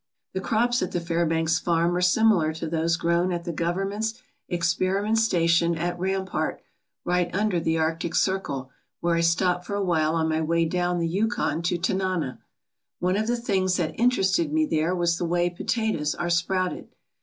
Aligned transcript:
The 0.33 0.41
crops 0.41 0.81
at 0.81 0.93
the 0.93 0.99
Fairbanks 0.99 1.59
farm 1.59 1.95
are 1.95 2.01
similar 2.01 2.53
to 2.53 2.67
those 2.67 2.97
grown 2.97 3.31
at 3.31 3.43
the 3.43 3.53
Government's 3.53 4.15
experiment 4.49 5.19
station 5.19 5.77
at 5.77 5.99
Ram 5.99 6.25
part 6.25 6.59
right 7.05 7.29
under 7.35 7.59
the 7.59 7.77
Arctic 7.77 8.15
Circle 8.15 8.71
where 8.99 9.13
I 9.13 9.21
stopped 9.21 9.63
for 9.67 9.75
awhile 9.75 10.15
on 10.15 10.27
my 10.27 10.41
way 10.41 10.65
down 10.65 10.97
the 10.97 11.07
Yukon 11.07 11.61
to 11.61 11.77
Tanana. 11.77 12.39
One 12.97 13.15
of 13.15 13.27
the 13.27 13.37
things 13.37 13.77
that 13.77 13.91
interested 13.99 14.51
me 14.51 14.65
there 14.65 14.95
was 14.95 15.19
the 15.19 15.25
way 15.25 15.51
potatoes 15.51 16.15
are 16.15 16.31
sprouted. 16.31 16.87